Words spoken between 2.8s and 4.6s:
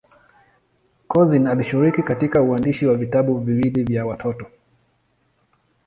wa vitabu viwili vya watoto.